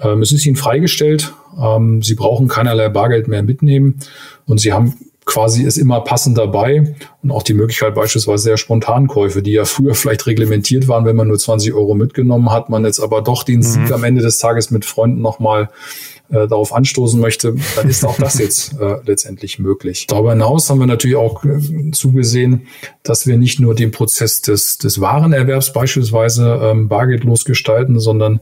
Ähm, 0.00 0.22
es 0.22 0.32
ist 0.32 0.46
Ihnen 0.46 0.56
freigestellt. 0.56 1.32
Ähm, 1.60 2.02
Sie 2.02 2.14
brauchen 2.14 2.48
keinerlei 2.48 2.88
Bargeld 2.88 3.28
mehr 3.28 3.42
mitnehmen 3.42 4.00
und 4.46 4.60
Sie 4.60 4.72
haben 4.72 4.94
quasi 5.26 5.64
es 5.64 5.76
immer 5.76 6.00
passend 6.00 6.36
dabei 6.36 6.96
und 7.22 7.30
auch 7.30 7.44
die 7.44 7.54
Möglichkeit 7.54 7.94
beispielsweise 7.94 8.50
der 8.50 8.56
Spontankäufe, 8.56 9.42
die 9.42 9.52
ja 9.52 9.64
früher 9.64 9.94
vielleicht 9.94 10.26
reglementiert 10.26 10.88
waren, 10.88 11.04
wenn 11.04 11.16
man 11.16 11.28
nur 11.28 11.38
20 11.38 11.72
Euro 11.72 11.94
mitgenommen 11.94 12.50
hat, 12.50 12.68
man 12.68 12.84
jetzt 12.84 13.00
aber 13.00 13.22
doch 13.22 13.44
den 13.44 13.62
Sieg 13.62 13.86
mhm. 13.86 13.92
am 13.92 14.04
Ende 14.04 14.22
des 14.22 14.38
Tages 14.38 14.70
mit 14.70 14.84
Freunden 14.84 15.20
nochmal 15.20 15.70
äh, 16.30 16.46
darauf 16.46 16.72
anstoßen 16.72 17.20
möchte, 17.20 17.54
dann 17.76 17.88
ist 17.88 18.04
auch 18.04 18.16
das 18.16 18.38
jetzt 18.38 18.80
äh, 18.80 18.96
letztendlich 19.04 19.58
möglich. 19.58 20.06
Darüber 20.06 20.30
hinaus 20.30 20.70
haben 20.70 20.78
wir 20.78 20.86
natürlich 20.86 21.16
auch 21.16 21.44
äh, 21.44 21.90
zugesehen, 21.92 22.68
dass 23.02 23.26
wir 23.26 23.36
nicht 23.36 23.60
nur 23.60 23.74
den 23.74 23.90
Prozess 23.90 24.40
des, 24.40 24.78
des 24.78 25.00
Warenerwerbs 25.00 25.72
beispielsweise 25.72 26.60
ähm, 26.62 26.88
bargeldlos 26.88 27.44
gestalten, 27.44 27.98
sondern 27.98 28.40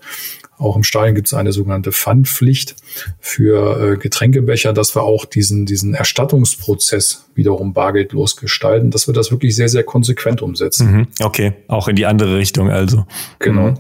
auch 0.58 0.76
im 0.76 0.82
Stadion 0.82 1.14
gibt 1.14 1.28
es 1.28 1.34
eine 1.34 1.52
sogenannte 1.52 1.92
Pfandpflicht 1.92 2.76
für 3.20 3.92
äh, 3.92 3.96
Getränkebecher, 3.96 4.72
dass 4.72 4.94
wir 4.94 5.02
auch 5.02 5.24
diesen, 5.24 5.66
diesen 5.66 5.94
Erstattungsprozess 5.94 7.26
wiederum 7.34 7.72
bargeldlos 7.72 8.36
gestalten, 8.36 8.90
dass 8.90 9.06
wir 9.06 9.14
das 9.14 9.30
wirklich 9.30 9.54
sehr, 9.54 9.68
sehr 9.68 9.84
konsequent 9.84 10.42
umsetzen. 10.42 10.92
Mhm, 10.92 11.06
okay, 11.22 11.52
auch 11.68 11.88
in 11.88 11.96
die 11.96 12.06
andere 12.06 12.36
Richtung 12.36 12.70
also. 12.70 13.06
Genau. 13.38 13.70
Mhm. 13.70 13.78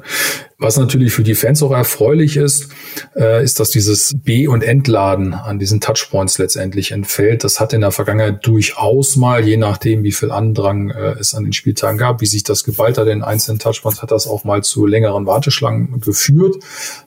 Was 0.60 0.76
natürlich 0.76 1.12
für 1.12 1.22
die 1.22 1.36
Fans 1.36 1.62
auch 1.62 1.70
erfreulich 1.70 2.36
ist, 2.36 2.68
äh, 3.14 3.44
ist, 3.44 3.60
dass 3.60 3.70
dieses 3.70 4.16
B- 4.24 4.48
und 4.48 4.64
Entladen 4.64 5.32
an 5.32 5.60
diesen 5.60 5.80
Touchpoints 5.80 6.38
letztendlich 6.38 6.90
entfällt. 6.90 7.44
Das 7.44 7.60
hat 7.60 7.72
in 7.72 7.80
der 7.80 7.92
Vergangenheit 7.92 8.44
durchaus 8.44 9.14
mal, 9.14 9.46
je 9.46 9.56
nachdem, 9.56 10.02
wie 10.02 10.10
viel 10.10 10.32
Andrang 10.32 10.90
äh, 10.90 11.14
es 11.20 11.36
an 11.36 11.44
den 11.44 11.52
Spieltagen 11.52 11.96
gab, 11.96 12.20
wie 12.20 12.26
sich 12.26 12.42
das 12.42 12.64
geballt 12.64 12.98
hat 12.98 13.06
in 13.06 13.22
einzelnen 13.22 13.60
Touchpoints, 13.60 14.02
hat 14.02 14.10
das 14.10 14.26
auch 14.26 14.42
mal 14.42 14.64
zu 14.64 14.84
längeren 14.84 15.26
Warteschlangen 15.26 16.00
geführt. 16.00 16.56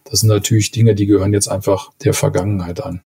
Das 0.04 0.20
sind 0.20 0.30
natürlich 0.30 0.72
Dinge, 0.72 0.96
die 0.96 1.06
gehören 1.06 1.34
jetzt 1.34 1.48
einfach 1.48 1.92
der 2.04 2.14
Vergangenheit 2.14 2.84
an. 2.84 3.02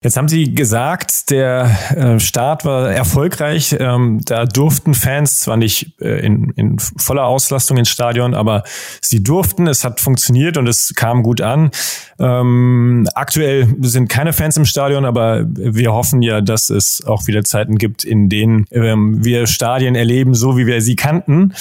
Jetzt 0.00 0.16
haben 0.16 0.28
Sie 0.28 0.54
gesagt, 0.54 1.28
der 1.30 1.76
äh, 1.96 2.20
Start 2.20 2.64
war 2.64 2.88
erfolgreich. 2.88 3.74
Ähm, 3.80 4.20
da 4.24 4.44
durften 4.44 4.94
Fans 4.94 5.40
zwar 5.40 5.56
nicht 5.56 6.00
äh, 6.00 6.24
in, 6.24 6.50
in 6.50 6.78
voller 6.78 7.24
Auslastung 7.24 7.78
ins 7.78 7.88
Stadion, 7.88 8.32
aber 8.32 8.62
sie 9.00 9.24
durften. 9.24 9.66
Es 9.66 9.82
hat 9.82 10.00
funktioniert 10.00 10.56
und 10.56 10.68
es 10.68 10.94
kam 10.94 11.24
gut 11.24 11.40
an. 11.40 11.72
Ähm, 12.20 13.08
aktuell 13.16 13.74
sind 13.80 14.08
keine 14.08 14.32
Fans 14.32 14.56
im 14.56 14.66
Stadion, 14.66 15.04
aber 15.04 15.44
wir 15.48 15.92
hoffen 15.92 16.22
ja, 16.22 16.42
dass 16.42 16.70
es 16.70 17.04
auch 17.04 17.26
wieder 17.26 17.42
Zeiten 17.42 17.76
gibt, 17.76 18.04
in 18.04 18.28
denen 18.28 18.66
ähm, 18.70 19.24
wir 19.24 19.48
Stadien 19.48 19.96
erleben, 19.96 20.34
so 20.34 20.56
wie 20.56 20.66
wir 20.66 20.80
sie 20.80 20.94
kannten. 20.94 21.54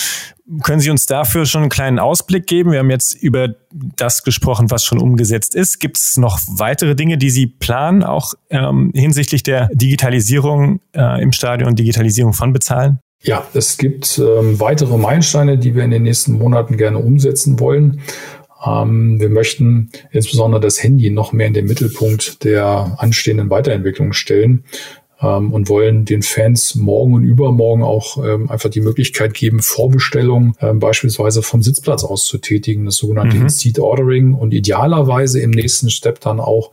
Können 0.63 0.79
Sie 0.79 0.89
uns 0.89 1.05
dafür 1.05 1.45
schon 1.45 1.63
einen 1.63 1.69
kleinen 1.69 1.99
Ausblick 1.99 2.47
geben? 2.47 2.71
Wir 2.71 2.79
haben 2.79 2.89
jetzt 2.89 3.15
über 3.15 3.49
das 3.71 4.23
gesprochen, 4.23 4.71
was 4.71 4.85
schon 4.85 4.99
umgesetzt 4.99 5.55
ist. 5.55 5.79
Gibt 5.79 5.97
es 5.97 6.17
noch 6.17 6.39
weitere 6.47 6.95
Dinge, 6.95 7.17
die 7.17 7.29
Sie 7.29 7.47
planen, 7.47 8.01
auch 8.01 8.33
ähm, 8.49 8.91
hinsichtlich 8.95 9.43
der 9.43 9.69
Digitalisierung 9.73 10.79
äh, 10.95 11.21
im 11.21 11.33
Stadion, 11.33 11.75
Digitalisierung 11.75 12.31
von 12.31 12.53
Bezahlen? 12.53 12.99
Ja, 13.21 13.45
es 13.53 13.77
gibt 13.77 14.19
ähm, 14.19 14.59
weitere 14.59 14.97
Meilensteine, 14.97 15.57
die 15.57 15.75
wir 15.75 15.83
in 15.83 15.91
den 15.91 16.03
nächsten 16.03 16.33
Monaten 16.33 16.77
gerne 16.77 16.99
umsetzen 16.99 17.59
wollen. 17.59 17.99
Ähm, 18.65 19.19
wir 19.19 19.29
möchten 19.29 19.89
insbesondere 20.11 20.61
das 20.61 20.81
Handy 20.81 21.09
noch 21.09 21.33
mehr 21.33 21.47
in 21.47 21.53
den 21.53 21.65
Mittelpunkt 21.65 22.43
der 22.45 22.95
anstehenden 22.99 23.49
Weiterentwicklung 23.49 24.13
stellen 24.13 24.63
ähm, 25.21 25.51
und 25.53 25.69
wollen 25.69 26.05
den 26.05 26.21
Fans 26.21 26.75
morgen 26.75 27.13
und 27.13 27.23
übermorgen 27.23 27.83
auch 27.83 28.23
ähm, 28.23 28.49
einfach 28.49 28.69
die 28.69 28.81
Möglichkeit 28.81 29.33
geben, 29.33 29.61
Vorbestellungen 29.61 30.53
ähm, 30.61 30.79
beispielsweise 30.79 31.41
vom 31.41 31.61
Sitzplatz 31.61 32.03
aus 32.03 32.25
zu 32.25 32.37
tätigen, 32.37 32.85
das 32.85 32.97
sogenannte 32.97 33.37
mhm. 33.37 33.49
Seat 33.49 33.79
Ordering 33.79 34.33
und 34.33 34.53
idealerweise 34.53 35.39
im 35.39 35.51
nächsten 35.51 35.89
Step 35.89 36.19
dann 36.21 36.39
auch 36.39 36.71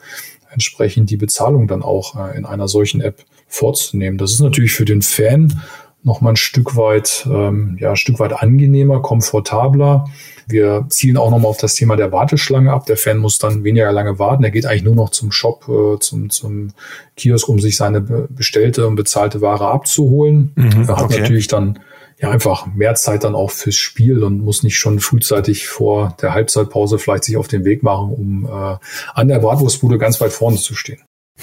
entsprechend 0.50 1.10
die 1.10 1.16
Bezahlung 1.16 1.66
dann 1.66 1.82
auch 1.82 2.16
äh, 2.16 2.36
in 2.36 2.44
einer 2.44 2.68
solchen 2.68 3.00
App 3.00 3.24
vorzunehmen. 3.46 4.18
Das 4.18 4.32
ist 4.32 4.40
natürlich 4.40 4.72
für 4.72 4.84
den 4.84 5.02
Fan 5.02 5.60
noch 6.02 6.20
mal 6.20 6.30
ein 6.30 6.36
Stück 6.36 6.76
weit, 6.76 7.26
ähm, 7.30 7.78
ja, 7.80 7.90
ein 7.90 7.96
Stück 7.96 8.18
weit 8.18 8.34
angenehmer, 8.34 9.00
komfortabler. 9.00 10.04
Wir 10.46 10.86
zielen 10.88 11.16
auch 11.16 11.30
nochmal 11.30 11.50
auf 11.50 11.58
das 11.58 11.74
Thema 11.74 11.96
der 11.96 12.12
Warteschlange 12.12 12.72
ab. 12.72 12.86
Der 12.86 12.96
Fan 12.96 13.18
muss 13.18 13.38
dann 13.38 13.64
weniger 13.64 13.92
lange 13.92 14.18
warten. 14.18 14.44
Er 14.44 14.50
geht 14.50 14.66
eigentlich 14.66 14.84
nur 14.84 14.94
noch 14.94 15.10
zum 15.10 15.32
Shop, 15.32 15.68
äh, 15.68 15.98
zum, 16.00 16.30
zum 16.30 16.72
Kiosk, 17.16 17.48
um 17.48 17.60
sich 17.60 17.76
seine 17.76 18.00
bestellte 18.00 18.86
und 18.86 18.96
bezahlte 18.96 19.40
Ware 19.40 19.68
abzuholen. 19.68 20.52
Mhm, 20.54 20.84
er 20.88 20.96
hat 20.96 21.04
okay. 21.04 21.20
natürlich 21.20 21.48
dann 21.48 21.78
ja 22.20 22.30
einfach 22.30 22.66
mehr 22.66 22.94
Zeit 22.94 23.24
dann 23.24 23.34
auch 23.34 23.50
fürs 23.50 23.76
Spiel 23.76 24.22
und 24.22 24.40
muss 24.40 24.62
nicht 24.62 24.78
schon 24.78 25.00
frühzeitig 25.00 25.66
vor 25.66 26.16
der 26.22 26.32
Halbzeitpause 26.32 26.98
vielleicht 26.98 27.24
sich 27.24 27.36
auf 27.36 27.48
den 27.48 27.64
Weg 27.64 27.82
machen, 27.82 28.12
um 28.12 28.46
äh, 28.46 28.76
an 29.14 29.28
der 29.28 29.40
Bratwurstbude 29.40 29.98
ganz 29.98 30.20
weit 30.20 30.32
vorne 30.32 30.58
zu 30.58 30.74
stehen. 30.74 31.02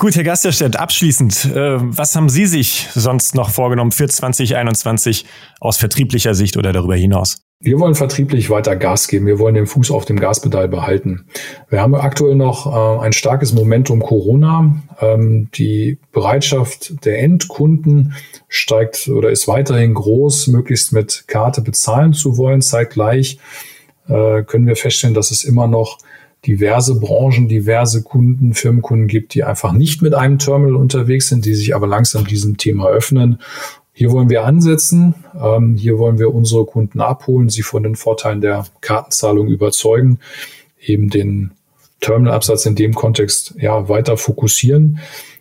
Gut, 0.00 0.14
Herr 0.14 0.22
Gasterstedt, 0.22 0.76
abschließend, 0.76 1.46
äh, 1.56 1.76
was 1.80 2.14
haben 2.14 2.28
Sie 2.28 2.46
sich 2.46 2.86
sonst 2.94 3.34
noch 3.34 3.50
vorgenommen 3.50 3.90
für 3.90 4.06
2021 4.06 5.24
aus 5.58 5.76
vertrieblicher 5.76 6.36
Sicht 6.36 6.56
oder 6.56 6.72
darüber 6.72 6.94
hinaus? 6.94 7.42
Wir 7.58 7.80
wollen 7.80 7.96
vertrieblich 7.96 8.48
weiter 8.48 8.76
Gas 8.76 9.08
geben. 9.08 9.26
Wir 9.26 9.40
wollen 9.40 9.56
den 9.56 9.66
Fuß 9.66 9.90
auf 9.90 10.04
dem 10.04 10.20
Gaspedal 10.20 10.68
behalten. 10.68 11.26
Wir 11.68 11.82
haben 11.82 11.96
aktuell 11.96 12.36
noch 12.36 12.66
äh, 12.68 13.04
ein 13.04 13.12
starkes 13.12 13.52
Momentum 13.52 14.00
Corona. 14.00 14.80
Ähm, 15.00 15.48
die 15.56 15.98
Bereitschaft 16.12 17.04
der 17.04 17.18
Endkunden 17.18 18.14
steigt 18.46 19.08
oder 19.08 19.30
ist 19.30 19.48
weiterhin 19.48 19.94
groß, 19.94 20.46
möglichst 20.46 20.92
mit 20.92 21.24
Karte 21.26 21.60
bezahlen 21.60 22.12
zu 22.12 22.36
wollen. 22.36 22.62
Zeitgleich 22.62 23.40
äh, 24.06 24.44
können 24.44 24.68
wir 24.68 24.76
feststellen, 24.76 25.14
dass 25.14 25.32
es 25.32 25.42
immer 25.42 25.66
noch 25.66 25.98
diverse 26.46 26.98
Branchen, 26.98 27.48
diverse 27.48 28.02
Kunden, 28.02 28.54
Firmenkunden 28.54 29.08
gibt, 29.08 29.34
die 29.34 29.44
einfach 29.44 29.72
nicht 29.72 30.02
mit 30.02 30.14
einem 30.14 30.38
Terminal 30.38 30.76
unterwegs 30.76 31.28
sind, 31.28 31.44
die 31.44 31.54
sich 31.54 31.74
aber 31.74 31.86
langsam 31.86 32.26
diesem 32.26 32.56
Thema 32.56 32.88
öffnen. 32.88 33.38
Hier 33.92 34.12
wollen 34.12 34.30
wir 34.30 34.44
ansetzen. 34.44 35.14
Ähm, 35.40 35.74
hier 35.74 35.98
wollen 35.98 36.18
wir 36.18 36.32
unsere 36.32 36.64
Kunden 36.64 37.00
abholen, 37.00 37.48
sie 37.48 37.62
von 37.62 37.82
den 37.82 37.96
Vorteilen 37.96 38.40
der 38.40 38.64
Kartenzahlung 38.80 39.48
überzeugen, 39.48 40.20
eben 40.80 41.10
den 41.10 41.50
Terminalabsatz 42.00 42.64
in 42.66 42.76
dem 42.76 42.94
Kontext 42.94 43.54
ja 43.58 43.88
weiter 43.88 44.16
fokussieren. 44.16 45.00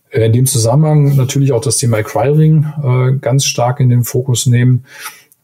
Äh, 0.09 0.25
in 0.25 0.33
dem 0.33 0.45
Zusammenhang 0.47 1.15
natürlich 1.15 1.51
auch 1.51 1.61
das 1.61 1.77
Thema 1.77 1.97
Acquiring 1.97 2.65
äh, 2.83 3.17
ganz 3.19 3.45
stark 3.45 3.79
in 3.79 3.89
den 3.89 4.03
Fokus 4.03 4.47
nehmen. 4.47 4.85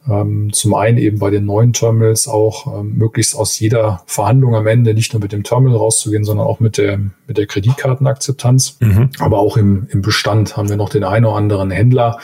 Ähm, 0.09 0.51
zum 0.51 0.73
einen 0.73 0.97
eben 0.97 1.19
bei 1.19 1.29
den 1.29 1.45
neuen 1.45 1.71
Terminals 1.71 2.27
auch 2.27 2.79
ähm, 2.79 2.97
möglichst 2.97 3.35
aus 3.35 3.57
jeder 3.57 4.03
Verhandlung 4.05 4.55
am 4.55 4.67
Ende 4.67 4.93
nicht 4.93 5.13
nur 5.13 5.21
mit 5.21 5.31
dem 5.31 5.43
Terminal 5.43 5.77
rauszugehen, 5.77 6.25
sondern 6.25 6.45
auch 6.45 6.59
mit 6.59 6.77
der, 6.77 6.99
mit 7.25 7.37
der 7.37 7.47
Kreditkartenakzeptanz. 7.47 8.77
Mhm. 8.81 9.09
Aber 9.19 9.39
auch 9.39 9.55
im, 9.55 9.87
im 9.91 10.01
Bestand 10.01 10.57
haben 10.57 10.67
wir 10.67 10.75
noch 10.75 10.89
den 10.89 11.05
einen 11.05 11.25
oder 11.25 11.35
anderen 11.35 11.71
Händler, 11.71 12.19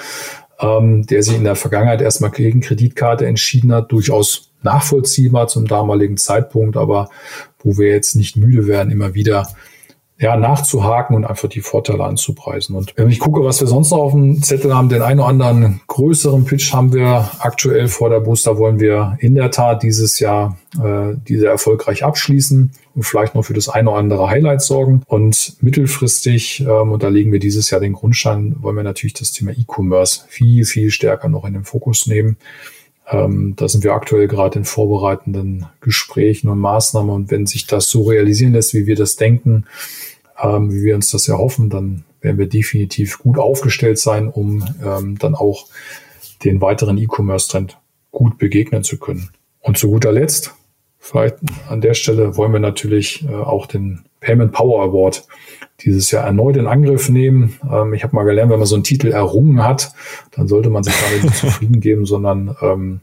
ähm, 0.59 1.05
der 1.05 1.23
sich 1.23 1.37
in 1.37 1.45
der 1.45 1.55
Vergangenheit 1.55 2.01
erstmal 2.01 2.31
gegen 2.31 2.59
Kreditkarte 2.59 3.25
entschieden 3.25 3.71
hat, 3.71 3.91
durchaus 3.93 4.51
nachvollziehbar 4.61 5.47
zum 5.47 5.65
damaligen 5.65 6.17
Zeitpunkt, 6.17 6.75
aber 6.75 7.09
wo 7.59 7.77
wir 7.77 7.89
jetzt 7.89 8.15
nicht 8.15 8.35
müde 8.35 8.67
werden, 8.67 8.91
immer 8.91 9.13
wieder 9.13 9.47
ja, 10.21 10.35
nachzuhaken 10.35 11.15
und 11.15 11.25
einfach 11.25 11.47
die 11.47 11.61
Vorteile 11.61 12.03
anzupreisen. 12.03 12.75
Und 12.75 12.93
wenn 12.97 13.09
ich 13.09 13.19
gucke, 13.19 13.41
was 13.43 13.61
wir 13.61 13.67
sonst 13.67 13.91
noch 13.91 13.99
auf 13.99 14.11
dem 14.11 14.43
Zettel 14.43 14.75
haben, 14.75 14.89
den 14.89 15.01
einen 15.01 15.21
oder 15.21 15.29
anderen 15.29 15.79
größeren 15.87 16.43
Pitch 16.43 16.73
haben 16.73 16.91
wir 16.91 17.31
aktuell 17.39 17.87
vor 17.87 18.09
der 18.09 18.19
Booster, 18.19 18.57
wollen 18.57 18.81
wir 18.81 19.17
in 19.19 19.35
der 19.35 19.49
Tat 19.49 19.81
dieses 19.81 20.19
Jahr 20.19 20.57
äh, 20.83 21.15
diese 21.25 21.47
erfolgreich 21.47 22.03
abschließen 22.03 22.71
und 22.95 23.03
vielleicht 23.03 23.33
noch 23.33 23.43
für 23.43 23.53
das 23.53 23.69
eine 23.69 23.91
oder 23.91 23.99
andere 23.99 24.29
Highlight 24.29 24.61
sorgen. 24.61 25.03
Und 25.07 25.55
mittelfristig, 25.61 26.61
ähm, 26.61 26.91
und 26.91 27.01
da 27.01 27.07
legen 27.07 27.31
wir 27.31 27.39
dieses 27.39 27.69
Jahr 27.69 27.79
den 27.79 27.93
Grundstein, 27.93 28.57
wollen 28.59 28.75
wir 28.75 28.83
natürlich 28.83 29.13
das 29.13 29.31
Thema 29.31 29.51
E-Commerce 29.51 30.25
viel, 30.27 30.65
viel 30.65 30.91
stärker 30.91 31.29
noch 31.29 31.45
in 31.45 31.53
den 31.53 31.63
Fokus 31.63 32.07
nehmen. 32.07 32.35
Ähm, 33.11 33.53
da 33.55 33.67
sind 33.67 33.83
wir 33.83 33.93
aktuell 33.93 34.27
gerade 34.27 34.59
in 34.59 34.65
vorbereitenden 34.65 35.65
Gesprächen 35.81 36.49
und 36.49 36.59
Maßnahmen. 36.59 37.09
Und 37.09 37.31
wenn 37.31 37.45
sich 37.45 37.65
das 37.65 37.89
so 37.89 38.03
realisieren 38.03 38.53
lässt, 38.53 38.73
wie 38.73 38.85
wir 38.85 38.95
das 38.95 39.15
denken, 39.15 39.65
ähm, 40.41 40.71
wie 40.71 40.83
wir 40.83 40.95
uns 40.95 41.09
das 41.11 41.27
erhoffen, 41.27 41.69
dann 41.69 42.03
werden 42.21 42.37
wir 42.37 42.47
definitiv 42.47 43.19
gut 43.19 43.37
aufgestellt 43.37 43.97
sein, 43.97 44.27
um 44.27 44.63
ähm, 44.83 45.17
dann 45.17 45.35
auch 45.35 45.67
den 46.43 46.61
weiteren 46.61 46.97
E-Commerce-Trend 46.97 47.77
gut 48.11 48.37
begegnen 48.37 48.83
zu 48.83 48.97
können. 48.97 49.29
Und 49.61 49.77
zu 49.77 49.89
guter 49.89 50.11
Letzt, 50.11 50.53
vielleicht 50.99 51.37
an 51.67 51.81
der 51.81 51.93
Stelle 51.93 52.37
wollen 52.37 52.53
wir 52.53 52.59
natürlich 52.59 53.25
äh, 53.27 53.33
auch 53.33 53.65
den 53.65 54.03
Payment 54.19 54.51
Power 54.51 54.83
Award 54.83 55.25
dieses 55.81 56.11
Jahr 56.11 56.25
erneut 56.25 56.57
in 56.57 56.67
Angriff 56.67 57.09
nehmen. 57.09 57.57
Ähm, 57.71 57.93
ich 57.93 58.03
habe 58.03 58.15
mal 58.15 58.23
gelernt, 58.23 58.51
wenn 58.51 58.59
man 58.59 58.67
so 58.67 58.75
einen 58.75 58.83
Titel 58.83 59.11
errungen 59.11 59.63
hat, 59.63 59.93
dann 60.31 60.47
sollte 60.47 60.69
man 60.69 60.83
sich 60.83 60.93
damit 61.01 61.23
nicht 61.23 61.37
zufrieden 61.37 61.79
geben, 61.79 62.05
sondern 62.05 62.55
ähm, 62.61 62.99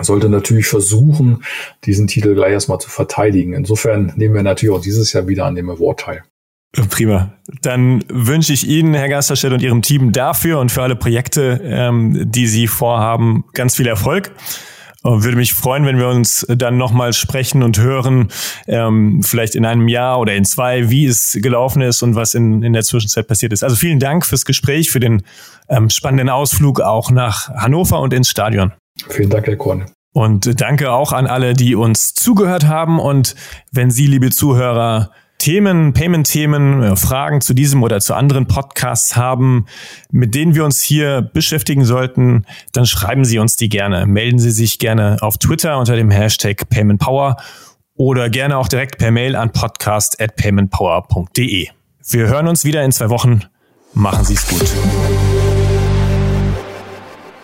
sollte 0.00 0.28
natürlich 0.28 0.66
versuchen, 0.66 1.44
diesen 1.84 2.06
Titel 2.06 2.34
gleich 2.34 2.52
erstmal 2.52 2.78
zu 2.78 2.90
verteidigen. 2.90 3.54
Insofern 3.54 4.12
nehmen 4.16 4.34
wir 4.34 4.42
natürlich 4.42 4.74
auch 4.74 4.82
dieses 4.82 5.12
Jahr 5.12 5.28
wieder 5.28 5.46
an 5.46 5.54
dem 5.54 5.70
Award 5.70 6.00
teil. 6.00 6.22
Prima. 6.90 7.32
Dann 7.62 8.04
wünsche 8.08 8.52
ich 8.52 8.66
Ihnen, 8.66 8.94
Herr 8.94 9.08
Gasterstedt 9.08 9.52
und 9.52 9.62
Ihrem 9.62 9.82
Team 9.82 10.10
dafür 10.10 10.58
und 10.58 10.72
für 10.72 10.82
alle 10.82 10.96
Projekte, 10.96 11.60
ähm, 11.62 12.30
die 12.30 12.48
Sie 12.48 12.66
vorhaben, 12.66 13.44
ganz 13.52 13.76
viel 13.76 13.86
Erfolg. 13.86 14.32
Und 15.04 15.22
würde 15.22 15.36
mich 15.36 15.52
freuen, 15.52 15.84
wenn 15.84 15.98
wir 15.98 16.08
uns 16.08 16.46
dann 16.48 16.78
nochmal 16.78 17.12
sprechen 17.12 17.62
und 17.62 17.78
hören, 17.78 18.28
ähm, 18.66 19.22
vielleicht 19.22 19.54
in 19.54 19.66
einem 19.66 19.86
Jahr 19.86 20.18
oder 20.18 20.34
in 20.34 20.46
zwei, 20.46 20.88
wie 20.88 21.04
es 21.04 21.38
gelaufen 21.42 21.82
ist 21.82 22.02
und 22.02 22.14
was 22.14 22.34
in, 22.34 22.62
in 22.62 22.72
der 22.72 22.84
Zwischenzeit 22.84 23.28
passiert 23.28 23.52
ist. 23.52 23.62
Also 23.62 23.76
vielen 23.76 24.00
Dank 24.00 24.24
fürs 24.24 24.46
Gespräch, 24.46 24.90
für 24.90 25.00
den 25.00 25.22
ähm, 25.68 25.90
spannenden 25.90 26.30
Ausflug 26.30 26.80
auch 26.80 27.10
nach 27.10 27.50
Hannover 27.50 28.00
und 28.00 28.14
ins 28.14 28.30
Stadion. 28.30 28.72
Vielen 29.10 29.28
Dank, 29.28 29.46
Herr 29.46 29.56
Korn. 29.56 29.90
Und 30.14 30.58
danke 30.62 30.90
auch 30.90 31.12
an 31.12 31.26
alle, 31.26 31.52
die 31.52 31.74
uns 31.74 32.14
zugehört 32.14 32.66
haben. 32.66 32.98
Und 32.98 33.34
wenn 33.72 33.90
Sie, 33.90 34.06
liebe 34.06 34.30
Zuhörer, 34.30 35.10
Themen, 35.44 35.92
Payment-Themen, 35.92 36.82
äh, 36.82 36.96
Fragen 36.96 37.42
zu 37.42 37.52
diesem 37.52 37.82
oder 37.82 38.00
zu 38.00 38.14
anderen 38.14 38.46
Podcasts 38.46 39.14
haben, 39.14 39.66
mit 40.10 40.34
denen 40.34 40.54
wir 40.54 40.64
uns 40.64 40.80
hier 40.80 41.20
beschäftigen 41.20 41.84
sollten, 41.84 42.46
dann 42.72 42.86
schreiben 42.86 43.26
Sie 43.26 43.38
uns 43.38 43.56
die 43.56 43.68
gerne. 43.68 44.06
Melden 44.06 44.38
Sie 44.38 44.52
sich 44.52 44.78
gerne 44.78 45.18
auf 45.20 45.36
Twitter 45.36 45.78
unter 45.78 45.96
dem 45.96 46.10
Hashtag 46.10 46.66
PaymentPower 46.70 47.36
oder 47.94 48.30
gerne 48.30 48.56
auch 48.56 48.68
direkt 48.68 48.96
per 48.96 49.10
Mail 49.10 49.36
an 49.36 49.52
podcast@paymentpower.de. 49.52 51.68
Wir 52.08 52.26
hören 52.26 52.48
uns 52.48 52.64
wieder 52.64 52.82
in 52.82 52.90
zwei 52.90 53.10
Wochen. 53.10 53.42
Machen 53.92 54.24
Sie 54.24 54.32
es 54.32 54.48
gut. 54.48 54.64